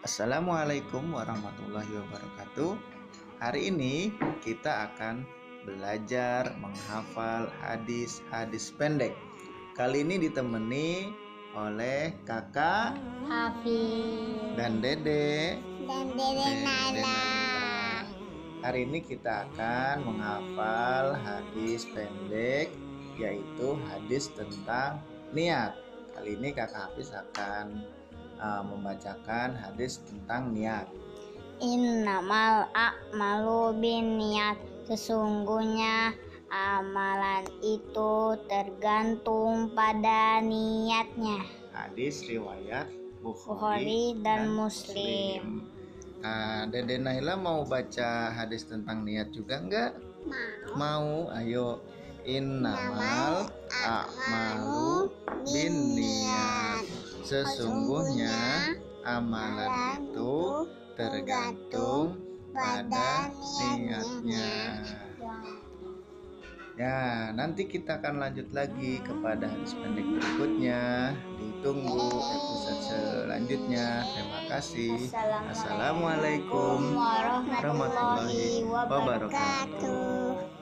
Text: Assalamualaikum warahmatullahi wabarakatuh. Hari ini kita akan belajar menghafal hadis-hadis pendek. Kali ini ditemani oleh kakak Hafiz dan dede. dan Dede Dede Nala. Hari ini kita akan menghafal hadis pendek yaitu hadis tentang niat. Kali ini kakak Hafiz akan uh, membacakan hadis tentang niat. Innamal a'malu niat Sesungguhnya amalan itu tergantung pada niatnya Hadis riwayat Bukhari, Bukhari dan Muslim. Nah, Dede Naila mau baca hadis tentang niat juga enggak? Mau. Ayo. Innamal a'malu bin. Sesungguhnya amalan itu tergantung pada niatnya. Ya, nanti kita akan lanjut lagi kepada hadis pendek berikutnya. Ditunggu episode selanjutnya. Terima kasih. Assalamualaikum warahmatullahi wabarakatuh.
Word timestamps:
Assalamualaikum 0.00 1.12
warahmatullahi 1.12 1.92
wabarakatuh. 1.92 2.72
Hari 3.36 3.68
ini 3.68 4.08
kita 4.40 4.88
akan 4.88 5.28
belajar 5.68 6.56
menghafal 6.56 7.52
hadis-hadis 7.60 8.72
pendek. 8.80 9.12
Kali 9.76 10.00
ini 10.00 10.24
ditemani 10.24 11.12
oleh 11.52 12.16
kakak 12.24 12.96
Hafiz 13.28 14.56
dan 14.56 14.80
dede. 14.80 15.60
dan 15.84 16.16
Dede 16.16 16.40
Dede 16.40 16.50
Nala. 16.64 17.20
Hari 18.64 18.80
ini 18.88 19.04
kita 19.04 19.52
akan 19.52 19.96
menghafal 20.00 21.20
hadis 21.20 21.84
pendek 21.92 22.72
yaitu 23.20 23.76
hadis 23.92 24.32
tentang 24.32 25.04
niat. 25.36 25.76
Kali 26.16 26.40
ini 26.40 26.56
kakak 26.56 26.88
Hafiz 26.88 27.12
akan 27.12 27.84
uh, 28.40 28.64
membacakan 28.64 29.54
hadis 29.54 30.00
tentang 30.08 30.56
niat. 30.56 30.88
Innamal 31.60 32.72
a'malu 32.72 33.76
niat 33.76 34.56
Sesungguhnya 34.88 36.16
amalan 36.48 37.44
itu 37.60 38.34
tergantung 38.48 39.70
pada 39.76 40.40
niatnya 40.40 41.46
Hadis 41.70 42.26
riwayat 42.26 42.90
Bukhari, 43.20 43.52
Bukhari 43.52 44.04
dan 44.24 44.40
Muslim. 44.56 45.68
Nah, 46.24 46.64
Dede 46.68 46.96
Naila 46.96 47.36
mau 47.36 47.68
baca 47.68 48.32
hadis 48.32 48.64
tentang 48.64 49.04
niat 49.04 49.28
juga 49.32 49.60
enggak? 49.60 49.92
Mau. 50.76 51.28
Ayo. 51.36 51.84
Innamal 52.20 53.48
a'malu 53.80 55.08
bin. 55.08 55.09
Sesungguhnya 57.30 58.74
amalan 59.06 60.02
itu 60.02 60.66
tergantung 60.98 62.18
pada 62.50 63.30
niatnya. 63.62 64.82
Ya, 66.74 67.30
nanti 67.30 67.70
kita 67.70 68.02
akan 68.02 68.18
lanjut 68.18 68.50
lagi 68.50 68.98
kepada 69.06 69.46
hadis 69.46 69.78
pendek 69.78 70.10
berikutnya. 70.10 71.14
Ditunggu 71.38 72.18
episode 72.18 72.82
selanjutnya. 72.90 74.02
Terima 74.10 74.40
kasih. 74.50 74.98
Assalamualaikum 75.54 76.98
warahmatullahi 76.98 78.66
wabarakatuh. 78.66 80.59